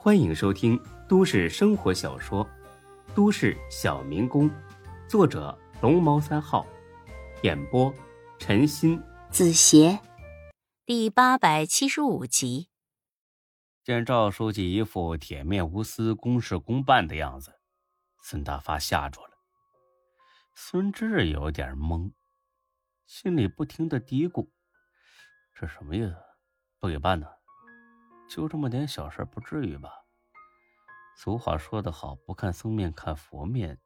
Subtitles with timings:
[0.00, 2.46] 欢迎收听都市生活小说
[3.16, 4.48] 《都市小民工》，
[5.08, 6.64] 作者龙猫三号，
[7.42, 7.92] 演播
[8.38, 9.98] 陈鑫、子邪，
[10.86, 12.68] 第八百七十五集。
[13.82, 17.58] 见赵书记一副铁面无私、公事公办的样子，
[18.22, 19.32] 孙大发吓住了。
[20.54, 22.12] 孙志有点懵，
[23.04, 24.48] 心里不停的嘀咕
[25.52, 26.14] ：“这什么意思？
[26.78, 27.26] 不给办呢？”
[28.28, 29.90] 就这么点小事，不至于吧？
[31.16, 33.76] 俗话说得好，不看僧面看佛面，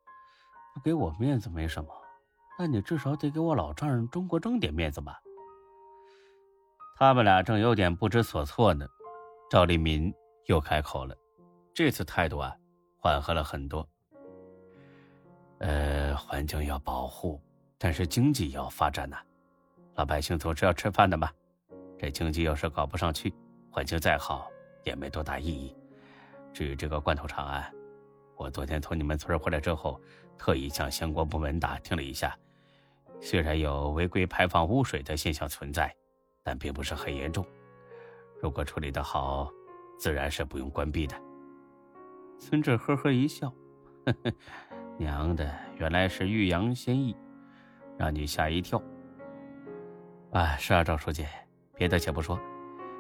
[0.75, 1.91] 不给我面子没什么，
[2.59, 5.21] 那你至少得给我老丈人钟国正点面子吧？
[6.97, 8.87] 他们俩正有点不知所措呢，
[9.49, 10.13] 赵立民
[10.47, 11.17] 又开口了，
[11.73, 12.55] 这次态度啊，
[12.99, 13.89] 缓和了很多。
[15.59, 17.41] 呃，环境要保护，
[17.79, 19.19] 但是经济要发展呐，
[19.95, 21.31] 老百姓总是要吃饭的嘛，
[21.97, 23.33] 这经济要是搞不上去。
[23.73, 24.51] 环境再好
[24.85, 25.75] 也没多大意义。
[26.53, 27.71] 至于这个罐头厂啊，
[28.37, 29.99] 我昨天从你们村回来之后，
[30.37, 32.37] 特意向相关部门打听了一下，
[33.19, 35.91] 虽然有违规排放污水的现象存在，
[36.43, 37.47] 但并不是很严重。
[38.43, 39.51] 如果处理得好，
[39.99, 41.17] 自然是不用关闭的。
[42.39, 43.49] 孙志呵呵一笑，
[44.05, 44.33] 呵呵，
[44.99, 47.17] 娘的，原来是欲扬先抑，
[47.97, 48.83] 让你吓一跳。
[50.33, 51.25] 啊，是啊，赵书记，
[51.75, 52.39] 别的且不说。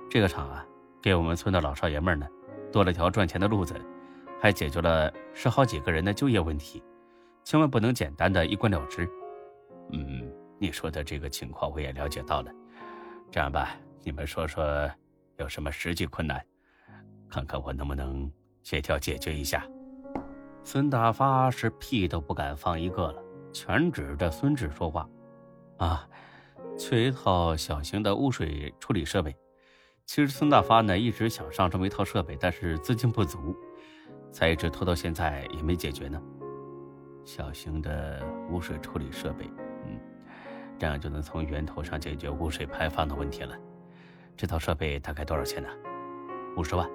[0.09, 0.67] 这个厂啊，
[1.03, 2.27] 给我们村的老少爷们呢，
[2.71, 3.75] 多了条赚钱的路子，
[4.41, 6.81] 还解决了十好几个人的就业问题，
[7.43, 9.05] 千万不能简单的一关了之。
[9.91, 12.53] 嗯，你说的这个情况我也了解到了。
[13.33, 13.71] 这样吧，
[14.05, 14.89] 你们说说
[15.39, 16.41] 有什么实际困难，
[17.29, 18.31] 看看我能不能
[18.63, 19.67] 协调解决一下。
[20.63, 23.21] 孙大发是屁都不敢放一个了，
[23.53, 25.09] 全指着孙志说话。
[25.79, 26.09] 啊，
[26.79, 29.35] 缺一套小型的污水处理设备。
[30.07, 33.57] 其实孙大发呢一直想上这么一套设备，但是资金不足，
[34.31, 36.21] 才一直拖到现在也没解决呢。
[37.25, 39.49] 小型的污水处理设备，
[39.87, 39.99] 嗯，
[40.79, 43.57] 这样就能从源头上解决污水排放的问题了。
[44.37, 45.69] 这套设备大概多少钱呢？
[46.57, 46.89] 五十万。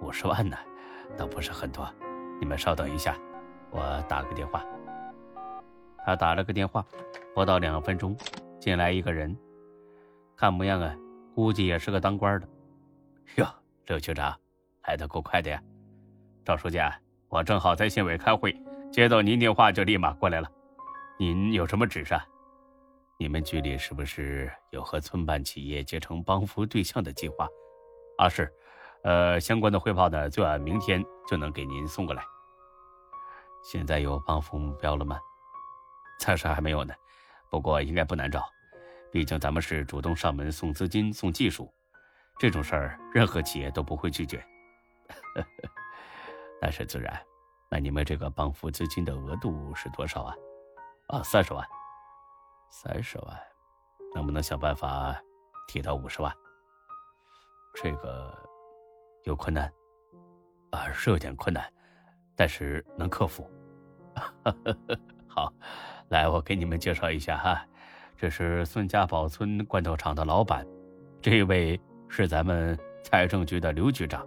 [0.00, 0.56] 五十万呢，
[1.16, 1.88] 倒不是很多。
[2.40, 3.18] 你们稍等一下，
[3.70, 4.64] 我打个电话。
[6.04, 6.84] 他打了个电话，
[7.34, 8.16] 不到两分钟，
[8.60, 9.36] 进来一个人，
[10.36, 10.94] 看模样啊。
[11.34, 12.48] 估计也是个当官的，
[13.36, 13.46] 哟，
[13.86, 14.38] 刘局长，
[14.86, 15.60] 来的够快的呀！
[16.44, 16.78] 赵书记，
[17.28, 18.56] 我正好在县委开会，
[18.92, 20.48] 接到您电话就立马过来了。
[21.18, 22.14] 您有什么指示？
[23.18, 27.48] 你们局里是不是有和村办企业结成帮扶对象的计划？
[28.18, 28.52] 啊，是，
[29.02, 32.22] 呃，相关的汇报呢，最晚明天就能给您送过来。
[33.64, 35.18] 现在有帮扶目标了吗？
[36.20, 36.94] 暂时还没有呢，
[37.50, 38.44] 不过应该不难找。
[39.14, 41.72] 毕竟咱们是主动上门送资金、送技术，
[42.36, 44.44] 这种事儿任何企业都不会拒绝。
[46.60, 47.16] 那是自然。
[47.70, 50.34] 那你们这个帮扶资金的额度是多少啊？
[51.06, 51.64] 啊，三十万。
[52.72, 53.40] 三十万，
[54.16, 55.16] 能不能想办法
[55.68, 56.34] 提到五十万？
[57.72, 58.36] 这个
[59.22, 59.72] 有困难
[60.72, 61.72] 啊，是有点困难，
[62.34, 63.48] 但是能克服。
[65.30, 65.54] 好，
[66.08, 67.64] 来，我给你们介绍一下哈。
[68.16, 70.66] 这是孙家堡村罐头厂的老板，
[71.20, 74.26] 这位是咱们财政局的刘局长。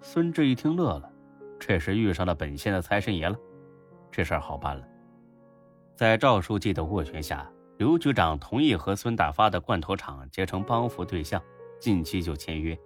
[0.00, 1.10] 孙志一听乐了，
[1.58, 3.36] 这是遇上了本县的财神爷了，
[4.10, 4.86] 这事儿好办了。
[5.96, 11.42] 在赵书记的斡旋下，刘局长同意和孙大发的罐头厂结成帮扶对象，
[11.80, 12.78] 近期就签约。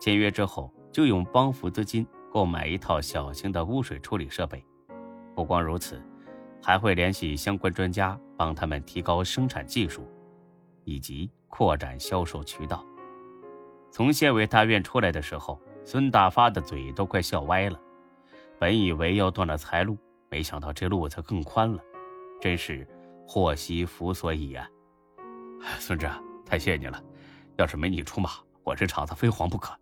[0.00, 4.64] 签约之后，就用帮扶资金购买一套小型的污水处理设备。
[5.34, 6.00] 不光如此。
[6.62, 10.06] 还会联系相关专家，帮他们提高生产技术，
[10.84, 12.84] 以及扩展销售渠道。
[13.90, 17.80] 从县委大院出来的时候，孙大发的嘴都快笑歪了。
[18.58, 19.96] 本以为要断了财路，
[20.28, 21.82] 没想到这路子更宽了，
[22.40, 22.86] 真是
[23.26, 24.68] 祸兮福所倚啊！
[25.78, 26.08] 孙志，
[26.44, 27.02] 太谢谢你了，
[27.56, 28.30] 要是没你出马，
[28.64, 29.72] 我这厂子非黄不可。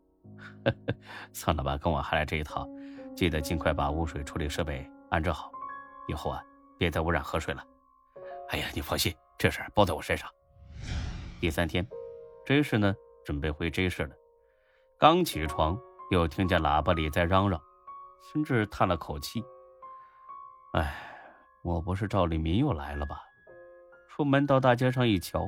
[1.32, 2.68] 算了吧，跟我还来这一套，
[3.14, 5.50] 记得尽快把污水处理设备安置好，
[6.06, 6.42] 以后啊。
[6.78, 7.64] 别再污染河水了。
[8.48, 10.30] 哎呀，你放心，这事儿包在我身上。
[11.40, 11.86] 第三天
[12.44, 12.94] ，J 市呢
[13.24, 14.14] 准备回 J 市了。
[14.98, 15.78] 刚起床，
[16.10, 17.60] 又听见喇叭里在嚷嚷。
[18.22, 19.44] 孙志叹了口气
[20.74, 20.94] ：“哎，
[21.62, 23.20] 莫不是赵立民又来了吧？”
[24.08, 25.46] 出门到大街上一瞧，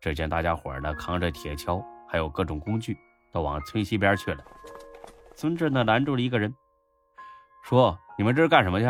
[0.00, 2.98] 只见大家伙呢扛着铁锹，还有各种工具，
[3.32, 4.44] 都往村西边去了。
[5.34, 6.52] 孙志呢拦住了一个人，
[7.62, 8.86] 说：“你们这是干什么去？”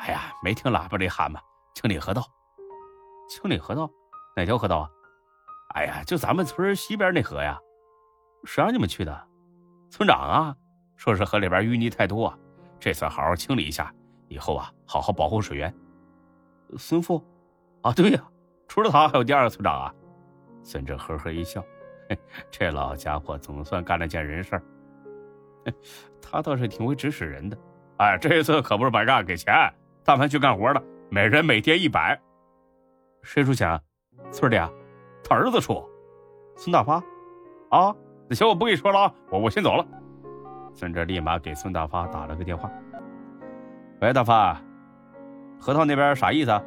[0.00, 1.40] 哎呀，没听喇叭里喊吗？
[1.74, 2.22] 清理河道，
[3.28, 3.88] 清理河道，
[4.34, 4.90] 哪条河道啊？
[5.74, 7.58] 哎呀，就咱们村西边那河呀。
[8.44, 9.28] 谁让你们去的？
[9.90, 10.56] 村长啊！
[10.96, 12.38] 说是河里边淤泥太多啊，
[12.78, 13.92] 这次好好清理一下，
[14.28, 15.72] 以后啊好好保护水源。
[16.78, 17.22] 孙富，
[17.82, 18.24] 啊对呀，
[18.68, 19.94] 除了他还有第二个村长啊。
[20.62, 21.62] 孙志呵呵一笑，
[22.50, 24.62] 这老家伙总算干了件人事儿。
[26.20, 27.58] 他倒是挺会指使人的，
[27.98, 29.54] 哎，这次可不是白干，给钱。
[30.04, 32.18] 但凡去干活的，每人每天一百。
[33.22, 33.80] 谁出钱？
[34.30, 34.70] 村里啊，
[35.22, 35.84] 他儿子出。
[36.56, 36.96] 孙大发，
[37.70, 37.94] 啊，
[38.28, 39.86] 那行，我不跟你说了啊，我我先走了。
[40.74, 42.70] 孙志立马给孙大发打了个电话。
[44.00, 44.60] 喂，大发，
[45.58, 46.50] 核桃那边啥意思？
[46.50, 46.62] 啊？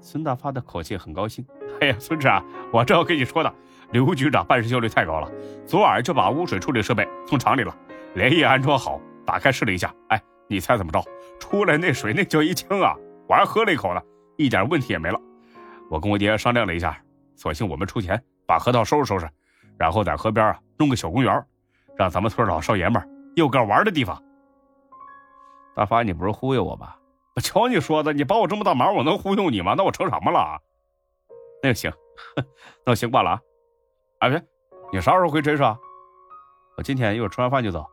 [0.00, 1.44] 孙大发的口气很高兴。
[1.80, 2.42] 哎呀，孙志啊，
[2.72, 3.52] 我正要跟你说呢，
[3.92, 5.30] 刘局长办事效率太高了，
[5.66, 7.76] 昨晚就把污水处理设备送厂里了，
[8.14, 9.00] 连夜安装好。
[9.24, 11.02] 打开试了一下，哎，你猜怎么着？
[11.38, 12.94] 出来那水那叫一清啊！
[13.28, 14.02] 我还喝了一口呢，
[14.36, 15.20] 一点问题也没了。
[15.90, 16.98] 我跟我爹商量了一下，
[17.36, 19.28] 索性我们出钱把河道收拾收拾，
[19.78, 21.44] 然后在河边啊弄个小公园，
[21.96, 23.02] 让咱们村老少爷们
[23.36, 24.22] 有个玩的地方。
[25.74, 26.98] 大发，你不是忽悠我吧？
[27.34, 29.74] 我瞧你说的，你帮我这么大忙，我能忽悠你吗？
[29.76, 30.60] 那我成什么了？
[31.62, 31.92] 那就行，
[32.84, 33.40] 那我先挂了啊！
[34.20, 34.42] 哎，别，
[34.92, 35.78] 你啥时候回陈市啊？
[36.76, 37.86] 我今天一会儿吃完饭就走。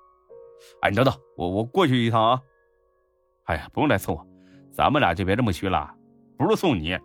[0.81, 2.41] 哎，你等等，我我过去一趟啊！
[3.45, 4.27] 哎呀，不用来送我，
[4.71, 5.95] 咱们俩就别这么虚了。
[6.37, 6.97] 不是送你，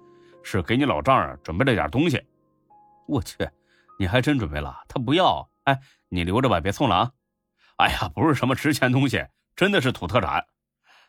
[0.43, 2.23] 是给你老丈人准备了点东西。
[3.09, 3.37] 我去，
[3.99, 4.85] 你还真准备了？
[4.89, 7.13] 他不要，哎，你留着吧，别送了啊！
[7.77, 10.47] 哎呀，不是什么值钱东西，真的是土特产。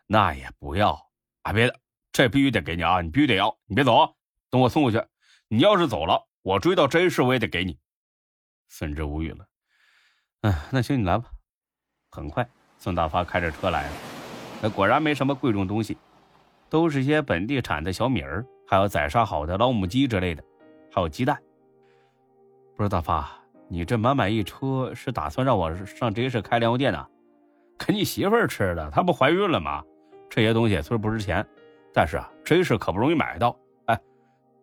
[0.08, 1.10] 那也不要
[1.44, 1.54] 啊！
[1.54, 1.80] 别的，
[2.12, 3.02] 这必须得给你啊！
[3.02, 4.16] 你必须得要，你别走，
[4.50, 5.04] 等我送过去。
[5.48, 7.78] 你要是走了，我追到真市我也得给你。
[8.68, 9.48] 孙志无语了。
[10.42, 11.32] 嗯，那行，你来吧。
[12.16, 12.48] 很快，
[12.78, 13.94] 孙大发开着车来了。
[14.62, 15.98] 那果然没什么贵重东西，
[16.70, 20.42] 都是些本地产的小米儿，还有宰杀好的老母鸡之类的，
[20.90, 21.38] 还有鸡蛋。
[22.78, 23.30] 不是大发，
[23.68, 27.06] 你这满满一车是打算让我上这市开粮油店呢？
[27.78, 29.84] 给你媳妇儿吃的，她不怀孕了吗？
[30.30, 31.46] 这些东西虽然不值钱，
[31.94, 33.56] 但是啊，这市可不容易买到。
[33.88, 34.00] 哎，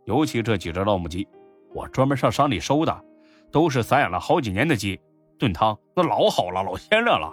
[0.05, 1.29] 尤其这几只老母鸡，
[1.75, 3.05] 我专门上山里收的，
[3.51, 4.99] 都是散养了好几年的鸡，
[5.39, 7.33] 炖汤那老好了，老鲜亮了。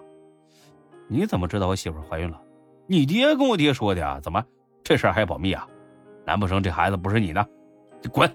[1.11, 2.39] 你怎么知道我媳妇怀孕了？
[2.88, 4.19] 你爹跟我爹说的呀？
[4.21, 4.44] 怎么
[4.83, 5.67] 这事儿还要保密啊？
[6.25, 7.45] 难不成这孩子不是你的？
[8.01, 8.31] 你滚！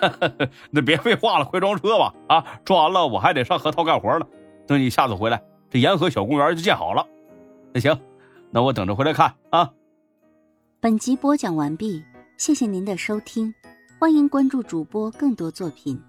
[0.72, 2.14] 那别废话了，快装车吧！
[2.28, 4.26] 啊，装完了我还得上河套干活呢。
[4.66, 7.06] 等你下次回来，这沿河小公园就建好了。
[7.72, 7.96] 那行，
[8.50, 9.70] 那我等着回来看啊。
[10.80, 12.02] 本集播讲完毕，
[12.38, 13.54] 谢谢您的收听，
[13.98, 16.02] 欢迎关注主播更多作品。